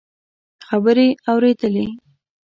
[0.67, 1.85] خبرې اورېدلې.